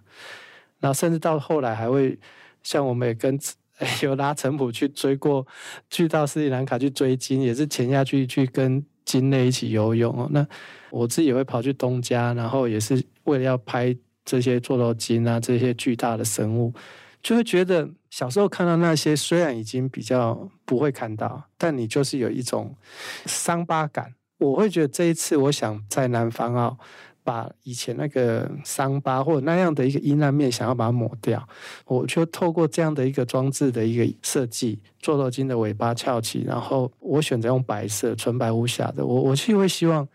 [0.79, 2.17] 然后甚至到后来还会
[2.63, 3.37] 像我们也跟
[4.05, 5.45] 有拉陈普去追过，
[5.91, 10.29] 去到斯里兰卡去追鲸，也是潜下去去跟鲸类一起游泳哦。
[10.31, 10.47] 那
[10.91, 13.93] 我自己也会跑去东加，然后也是为了要拍
[14.25, 16.73] 这些座头鲸啊，这些巨大的生物，
[17.21, 22.77] 就会觉得小时候看到那些，虽然已经比较不会看到，但你就是有一种
[23.25, 24.15] 伤疤感。
[24.39, 26.79] 我会觉得这一次，我想在南方澳。
[27.23, 31.47] 把以前那个伤疤或者那样的一个阴暗面，想要把它抹掉，
[31.85, 39.05] 我就透过这样的一个装置的一个设计，座头鲸的尾巴翘起，然后我选择用白色纯白无瑕的。
[39.05, 40.09] 我我是会希望，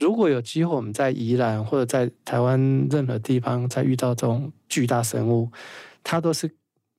[0.00, 5.48] 如果有机会我们在宜兰或者在台湾任何地方再遇到这种巨大生物，
[6.02, 6.50] 它都是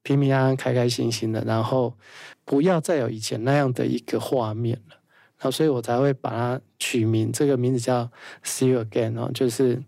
[0.03, 1.93] 平平安安、开开心心的，然后
[2.45, 4.95] 不要再有以前那样的一个画面了。
[5.37, 8.09] 然后，所以我才会把它取名，这个名字叫
[8.43, 9.81] “See you again” 哦，就是，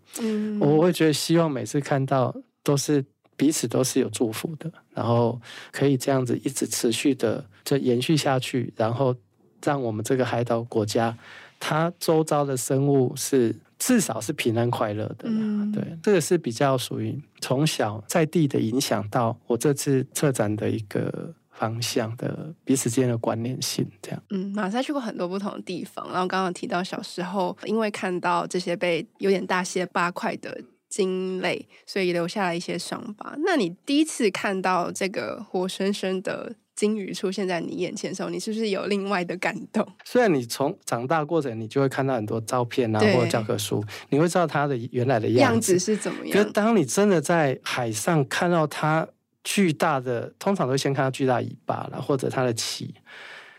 [0.62, 3.04] 我会觉得希望每次看到都是
[3.36, 5.42] 彼此都是有祝福的，然后
[5.74, 9.14] 可以这样子一直持续的就延续下去，然后
[9.62, 11.18] 让我们这个海岛国家，
[11.62, 15.30] 它周遭的生物是至少是平安快乐的。
[15.30, 21.34] 嗯，对，这个是比较属于从小在地的影响到我这次策展的一个。
[21.54, 24.24] 方向的彼此之间的关联性，这样。
[24.32, 33.36] 嗯，马赛去过很多不同的地方，然后刚刚提到小时候，因为看到这些被有点大卸八块的鲸类，所以留下了一些伤疤。
[33.46, 39.88] 那你第一次看到这个活生生的鲸鱼出现在你眼前的时候，你是不是有另外的感动？
[40.04, 46.38] 虽然你从长大过程，你就会看到很多照片啊，或者教科书，你会知道它的原来的样子，是怎么样。
[46.38, 49.08] 可是当你真的在海上看到它。
[49.44, 52.94] 巨大的，通常都先看到巨大尾巴了，或者它的鳍，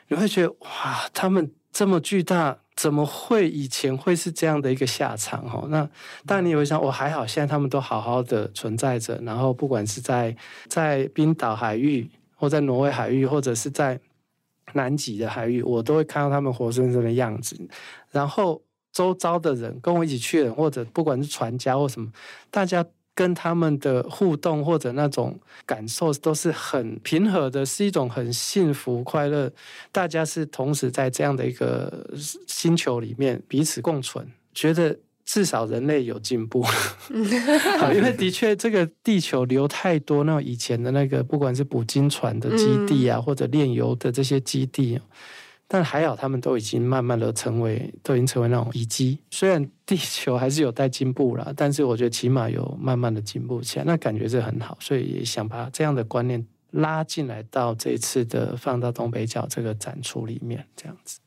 [0.07, 5.44] 你会觉得哇，它们这么巨大，怎么会以前会是这样的一个下场？
[5.53, 5.79] 哦，那
[6.25, 9.20] 当然你也会想，我还好，现在他们都好好的存在着。
[9.25, 10.37] 然后不管是在
[10.68, 12.09] 在冰岛海域，
[12.42, 14.00] 或在挪威海域，或者是在
[14.72, 17.57] 南极的海域，我都会看到他们活生生的样子。
[18.11, 18.61] 然后
[18.92, 22.11] 周遭的人跟我一起去的人，或者不管是船家或什么，
[22.50, 22.85] 大家。
[23.14, 29.52] 跟他们的互动或者那种感受都是很平和的，是一种很幸福快乐。
[29.92, 32.09] 大家是同时在这样的一个
[32.48, 36.62] 星球里面彼此共存，觉得至少人类有进步。
[37.78, 45.00] 好，因为的确这个地球留太多那种以前的那个，不管是捕鲸船的基地啊，或者炼油的这些基地。
[45.68, 49.18] 但还好，他们都已经慢慢的成为，都已经成为那种遗迹。
[49.30, 54.76] 虽然地球还是有待进步啦，但是我觉得起码有慢慢的进步起来，那感觉是很好。
[54.80, 61.20] 所以也想把这样的观念拉进来到这一次的放到东北角这个展出里面，这样子。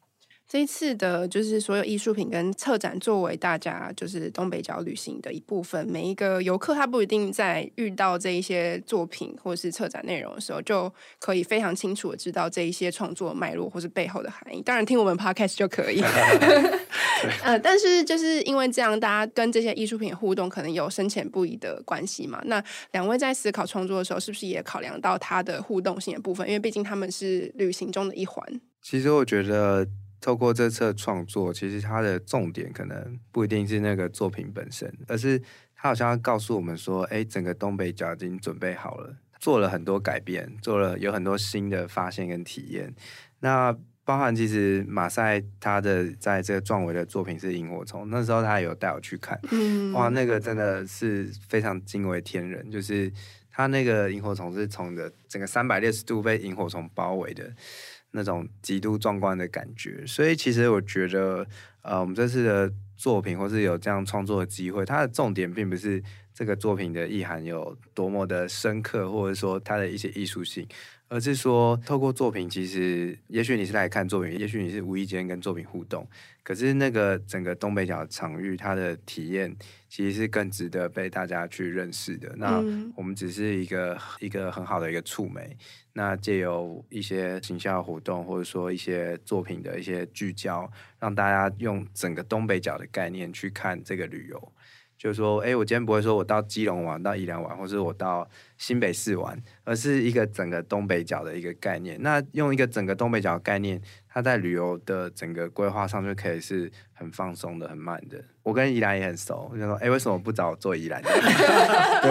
[0.56, 5.86] 这一次的，就是所有艺术品跟策展，作为大家就是东北角旅行的一部分。
[5.86, 10.90] 每一个游客他不一定在遇到这一些作品或是策展内容的时候，就
[11.20, 14.62] 可以非常清楚的知道这一些创作脉络或是背后的含义。
[14.62, 16.02] 当然，听我们 podcast 就可以。
[17.44, 22.42] 呃，但是就是因为这样，大家跟这些艺术品互动，可能有深浅不一的关系嘛。
[22.46, 22.64] 那
[22.94, 26.48] 两位在思考创作的时候，是不是也考量到它的互动性的部分？
[26.48, 28.42] 因为毕竟他们是旅行中的一环。
[28.82, 29.86] 其实我觉得。
[30.26, 35.40] 透过这次创作，其实它的重点可能不一定是那个作品本身，而是
[35.76, 42.96] 它好像要告诉我们说，哎，整个东北角已经准备好了，做了很多改变，做了有很多新的发现跟体验。
[43.42, 43.72] 那
[44.04, 53.14] 包含其实马赛他的在这个壮伟的作品是萤火虫，那时候他有带我去看，嗯，哇，那个真的是非常惊为天人，就是
[53.52, 57.54] 他那个萤火虫是从的整个三百六十度被萤火虫包围的。
[58.16, 61.46] 那种极度壮观的感觉，所以其实我觉得，
[61.82, 66.02] 呃，我们这次的作品或是有这样创作的机会，它的重点并不是
[66.34, 70.66] 这个作品的意涵有多么的深刻，或者说它的一些艺术性。
[71.08, 76.06] 而是说，透过作品，其实也许你是来看作品，也许你是无意间跟作品互动。
[76.42, 79.56] 可是那个整个东北角的场域，它的体验
[79.88, 82.34] 其实是更值得被大家去认识的。
[82.38, 82.58] 那
[82.96, 85.56] 我们只是一个一个很好的一个触媒。
[85.98, 94.54] 那借由一些形象活动，或者说一些作品的一些聚焦，让大家用整个东北角的概念去看这个旅游。
[94.98, 98.28] 就是说，哎，我今天不会说我到基隆玩，到宜兰玩，或是我到
[98.58, 102.02] 新北市玩，而是一个整个东北角的一个概念。
[102.02, 108.22] 那用一个整个东北角的概念，它在旅游的整个规划上就可以是很放松的、很慢的。
[108.46, 111.02] 我跟宜兰也很熟，我就说，哎，为什么不找我做宜兰？
[111.04, 111.12] 对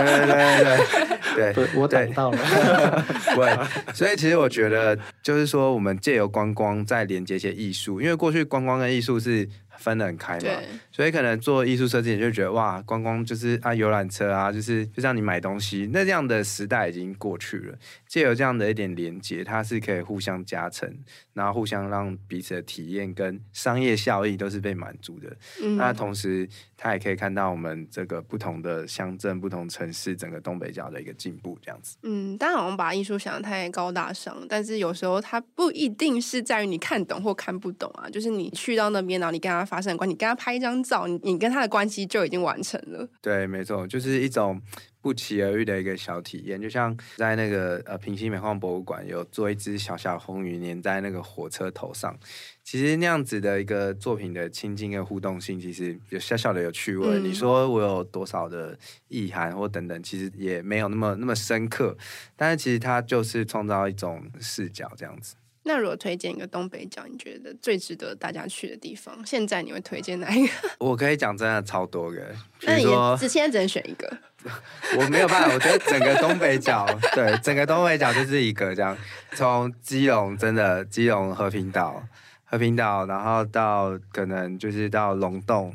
[0.05, 2.39] 对对对对，我等到了。
[3.37, 9.49] 对，所以其实我觉得，就是说，我们借由观光再连接一些艺术，因为过去观光跟艺术是。
[9.79, 10.51] 分得很开嘛，
[10.91, 17.79] 所以可能做艺术设计，你就觉得哇，观光就是啊游览车啊，就是就像你买东西，那这样的时代已经过去了。
[18.07, 20.89] 借由这样的一点连接，它是可以互相加成，
[21.33, 25.37] 然后互相让彼此的体验跟商业效益都是被满足的。
[25.61, 31.97] 嗯、那同时，它也可以看到我们这个不同的乡镇、不同城市整个东北角的一个进步，这样子。
[32.03, 43.09] 嗯，当然好像把艺术想得太高大上，但是有时候它不一定是在于你看懂或看不懂啊，就是你去到那边，然后你跟他发生的关系，你跟他拍一张照，你你跟他的关系就已经完成了。
[43.21, 44.61] 对，没错，就是一种。
[45.05, 52.19] 不期而遇的一个小体验，就像在那个呃平西煤矿博物馆有做一只小小红鱼粘在那个火车头上，
[52.62, 57.19] 其实那样子的一个作品的亲近跟互动性，其实有小小的有趣味。
[57.19, 61.95] 嗯、你说我有多少的意涵或等等，其实也没有那么那么深刻，
[62.35, 65.35] 但是其实它就是创造一种视角这样子。
[65.67, 70.53] 那如果推荐一个东北角，你觉得最值得大家去的地方，现在你会推荐哪一个？
[70.79, 72.23] 我可以讲真的超多个，
[72.62, 72.85] 那你
[73.19, 74.19] 只现在只能选一个。
[74.99, 76.87] 我没有办法，我觉得整个东北角，
[77.17, 78.95] 对，整个东北角就是一个这样，
[79.33, 82.03] 从基隆真的基隆和平岛，
[82.45, 85.75] 和平岛，然后到可能就是到龙洞，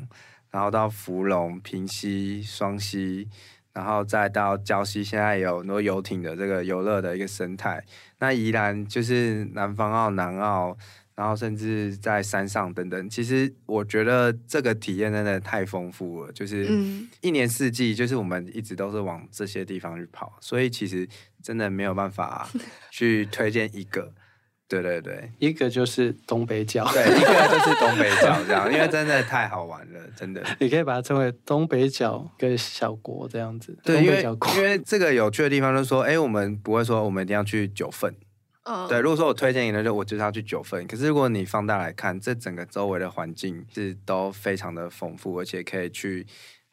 [0.52, 3.28] 然后到福隆、平溪、双溪。
[3.72, 7.84] 然后再到礁溪，现在有很多游艇的这个游乐的一个生态。
[8.18, 10.76] 那宜兰就是南方澳、南澳，
[11.14, 13.08] 然后甚至在山上等等。
[13.08, 16.66] 其实我觉得这个体验真的太丰富了，就是
[17.20, 21.08] 一年四季，就是我们一直都是往这些地方去跑，所以其实
[21.42, 22.48] 真的没有办法
[22.90, 24.12] 去推荐一个。
[24.70, 30.40] 对对对，一个就是东北角，对，一个就是东北角 这样，因为真的太好玩了，真的。
[30.60, 33.76] 你可以把它称为东北角跟小国这样子。
[33.82, 34.22] 对，因为
[34.56, 38.14] 因为这个有趣的地方就是说，哎，我们不会说我们一定要去九份。
[38.62, 38.86] 嗯。
[38.86, 40.86] 对，如果说我推荐你的，就我就是要去九份。
[40.86, 46.24] 可是如果你放大来看，这整个周围的环境是都非常的丰富，而且可以去。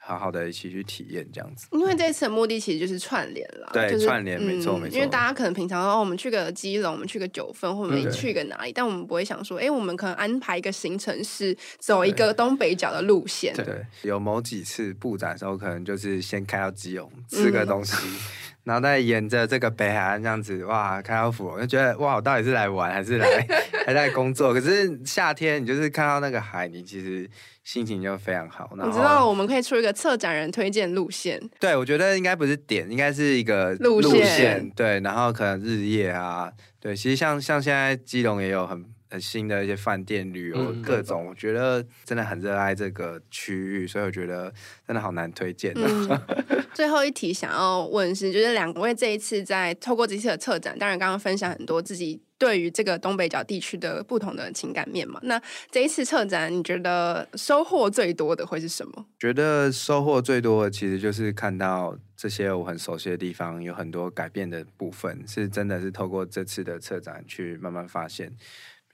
[0.07, 4.95] 好好的一起去体验这样子，因为这次的目的其实就是串联了，对，就是、串联没错、嗯、没错。
[4.95, 13.53] 因为大家可能平常说哦，我们去个基隆，我们去个九份，或者我们去个哪里，嗯、但我们不会想说，哎，我们可能安排一个行程是走一个东北角的路线。
[13.53, 17.93] 对，对，有某几次布展的时候，可能就是先开到基隆吃个东西。
[18.05, 23.47] 嗯然后再沿着这个北海岸这样子，哇，看到福隆，就觉得哇，我到底是来玩还是来
[23.87, 24.53] 还在工作？
[24.53, 27.29] 可是夏天你就是看到那个海，你其实
[27.63, 28.69] 心情就非常好。
[28.73, 31.41] 你知道我们可以出一个策展人推荐路线？
[31.61, 33.73] 对，我觉得应该不是点，应该是一个。
[33.75, 36.51] 路线对，然后可能日夜啊，
[36.81, 38.83] 对，其实像像现在基隆也有很。
[39.09, 44.53] 很新的一些饭店旅游各种，我觉得真的很热爱这个区域，所以我觉得
[44.85, 45.73] 真的好难推荐。
[45.75, 46.19] 嗯、
[46.73, 55.19] 最后一题想要问是，就是两位这一次在透过这次的策展，当然刚刚分享很多自己对于这个东北角地区的不同的情感面嘛。
[55.23, 55.41] 那
[55.71, 59.05] 这一次策展，你觉得收获最多的会是什么？
[59.17, 68.31] 觉得收获最多的其实就是看到这些我很熟悉的地方有很多改变的部分，是真的是透过这次的策展去慢慢发现。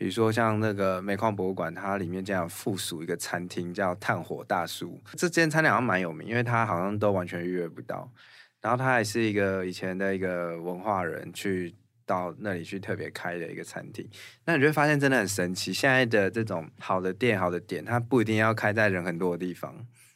[0.04, 5.02] 比如说像那个煤矿博物馆，它里面这样附属一个餐厅，叫炭火大叔。
[5.14, 8.12] 这间餐厅好像蛮有名，因为它好像都完全预约不到。
[8.60, 11.74] 然后它还是一个以前的一个文化人去
[12.06, 14.06] 到那里去特别开的一个餐厅。
[14.44, 19.74] 那你就会发现真的很神奇，现在的这种好的店、好的点，它不一定要开在人很多的地方。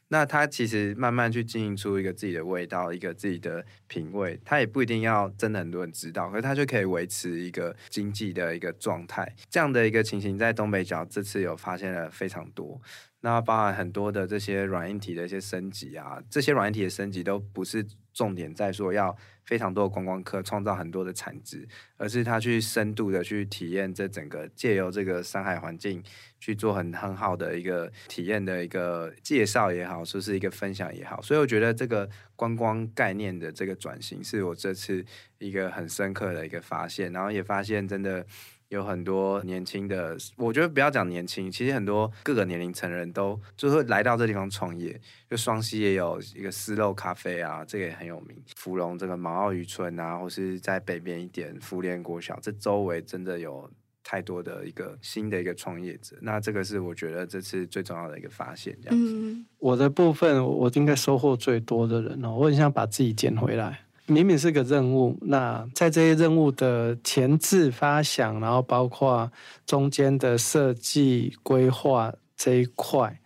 [0.09, 9.35] 那他其实慢慢去经营出一个自己的味道，一个自己的品味，他也不一定要真的很多人知道，可是他就可以维持一个经济的一个状态。
[9.49, 12.81] 这样的一个情形在东北角这次有发现了非常多。
[13.21, 17.85] 那包含很多的这些软硬体的一些升级啊，这些软硬体的升级都不是
[18.17, 26.03] 重点在说要非常多的观光客创造很多的产值，而是他去深度的去体验这整个借由这个山海环境
[26.39, 35.05] 去做很很好的一个体验的一个介绍也好，说是一个分享也好，所以我觉得这个观光概念的这个转型是我这次
[35.37, 38.25] 一个很深刻的一个发现，然后也发现真的。
[38.69, 44.99] 有很多年轻的，我觉得不要讲年轻，其实很多各个年龄层人都就会来到这地方创业。
[45.29, 48.37] 就双溪也有一个丝肉咖啡啊，这个也很有名。
[48.55, 53.69] 芙蓉这个毛澳渔村啊，或是在北边一点福联国小，这周围真的有
[54.03, 56.17] 太多的一个新的一个创业者。
[56.21, 58.77] 那这个是我觉得这次最重要的一个发现。
[58.81, 63.86] 这样子，嗯，我的部分我应该收获最多的人哦，我很想把自己捡回来。
[64.07, 69.29] 明明是个任务，那在这些任务的前置发想，然后包括
[69.65, 73.19] 中间的设计规划这一块，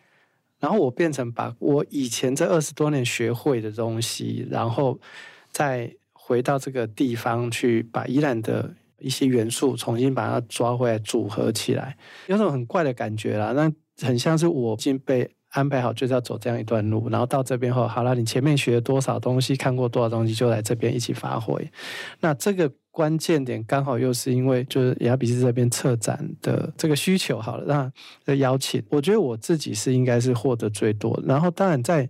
[0.59, 4.99] 然后我变成把我以前这二十多年学会的东西，然后
[5.51, 11.95] 再回到这个地方去，把依然的一些元素重新把它抓回来组合起来，
[12.27, 13.51] 有种很怪的感觉啦。
[13.51, 13.71] 那
[14.05, 21.71] 很像是我已经被安排好就是要走这样一段路，然后到这边后，好了，你前面学了多少东西，看过多少东西，就来这边一起发挥。
[22.19, 27.91] 那这个关键点刚好又是因为就是雅比斯这边策展的这个需求，好了，那
[28.25, 31.21] 的邀请，我觉得我自己是应该是获得最多。
[31.25, 32.09] 然后当然在，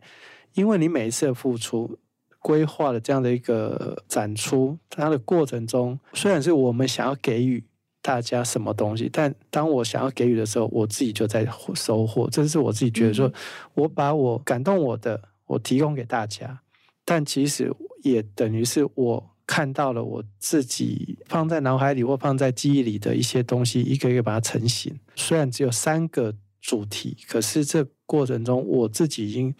[0.53, 1.99] 因为你每一次的付出。
[2.43, 7.63] 规划的这样的一个展出，它的过程中，虽然是我们想要给予
[8.01, 12.27] 大家什么东西，但当我想要给予的时候，我自己就在收获。
[12.29, 13.31] 这是我自己觉得说，
[13.75, 16.61] 我把我感动我的，我提供给大家，
[17.05, 17.71] 但其实
[18.03, 24.99] 也等于是我看到了我自己放在脑海里或放在记忆里的一些东西，一个一个把它成型。
[25.15, 29.53] 虽然只有三个主题，可是这过程中我自己已经。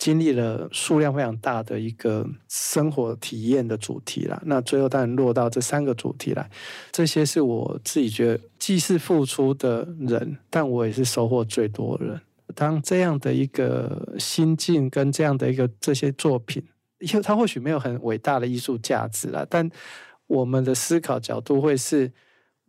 [0.00, 6.50] 经历了数量非常大的一个生活体验的主题啦，那最后当然落到这三个主题来，
[6.90, 12.20] 这些是我自己觉得既是付出的人，但我也是收获最多的人。
[12.54, 16.62] 当这样的一个心境跟这样的一个这些作品，
[17.00, 19.70] 因为它或许没有很伟大的艺术价值啦，但
[20.26, 22.10] 我们的思考角度会是。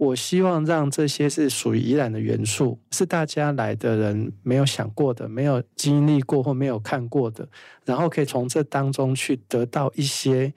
[0.01, 7.47] 我希望让这些是属于宜兰的元素，是大家来的人没有想过的、没有经历过或没有看过的，
[7.85, 10.51] 然后可以从这当中去得到一些，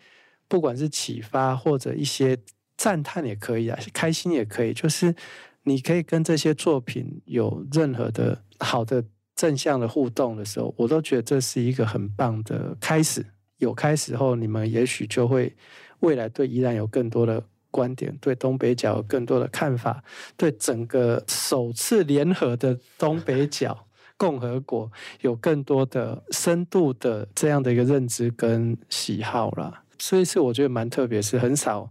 [0.48, 2.38] 不管是启发或者一些
[2.78, 5.14] 赞叹也可以啊，开心也可以，就是
[5.64, 9.04] 你可以跟这些作品有任何的好的
[9.36, 13.26] 正向的互动的时候，我都觉得这是一个很棒的开始。
[13.58, 15.54] 有开始后，你们也许就会
[16.00, 17.44] 未来对宜兰有更多的。
[17.74, 20.00] 观点，对东北角有更多的看法，
[20.36, 24.88] 对整个首次联合的东北角共和国
[25.22, 29.82] 有更多的深度的这样的一个认知跟喜好啦。
[29.98, 31.90] 所以是我觉得蛮特别，是很少。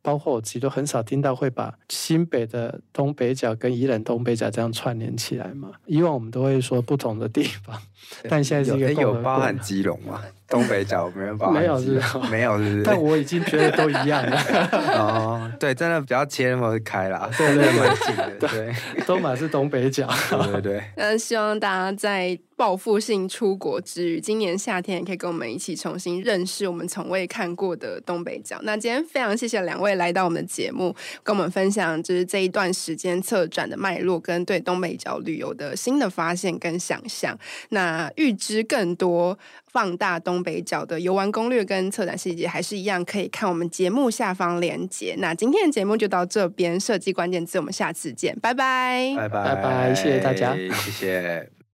[0.00, 5.72] 包括我自己都很少听到会把新北的东北角跟宜兰东北角这样串联起来嘛。
[5.84, 7.78] 以往我们都会说不同的地方，
[8.30, 10.22] 但现在是一个有包含基隆吗？
[10.48, 12.82] 东北角没有包含，没有是，没有是。
[12.82, 14.36] 但我已经觉得都一样了。
[14.96, 18.74] 哦，对，真的比较切那么开啦，对对蛮近的，对，
[19.04, 20.84] 东马是东北角， 对对对。
[20.96, 22.38] 嗯，希望大家在。
[22.58, 28.58] 报复性出国之余，今年夏天也可以跟我们一起重新认识我们从未看过的东北角。
[28.64, 30.92] 那今天非常谢谢两位来到我们的节目，
[31.22, 37.38] 跟我们分享就是这一段时间策展的脉络跟对东北角旅游的新的发现跟想象。
[37.68, 39.38] 那预知更多
[39.70, 45.14] 放大东北角的游玩攻略跟策展细节，还是一样可以看我们节目下方链接。
[45.18, 51.57] 那今天的节目就到这边，设计关键字，我们下次见，拜拜，拜拜，拜拜，谢谢大家，谢谢。